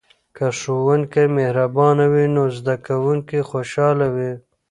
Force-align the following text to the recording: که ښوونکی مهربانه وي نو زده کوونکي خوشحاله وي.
که 0.35 0.45
ښوونکی 0.59 1.25
مهربانه 1.37 2.05
وي 2.13 2.25
نو 2.35 2.43
زده 2.57 2.75
کوونکي 2.87 3.39
خوشحاله 3.49 4.07
وي. 4.15 4.31